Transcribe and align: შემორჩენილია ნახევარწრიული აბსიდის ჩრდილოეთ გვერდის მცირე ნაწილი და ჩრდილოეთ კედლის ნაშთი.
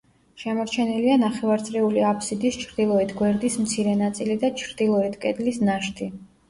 შემორჩენილია 0.43 1.17
ნახევარწრიული 1.23 2.05
აბსიდის 2.13 2.57
ჩრდილოეთ 2.63 3.15
გვერდის 3.21 3.59
მცირე 3.67 3.97
ნაწილი 4.03 4.43
და 4.47 4.55
ჩრდილოეთ 4.65 5.25
კედლის 5.27 5.65
ნაშთი. 5.71 6.13